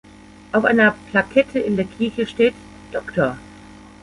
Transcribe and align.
Auf 0.51 0.65
einer 0.65 0.95
Plakette 1.11 1.59
in 1.59 1.75
der 1.75 1.85
Kirche 1.85 2.25
steht: 2.25 2.55
“Dr. 2.91 3.37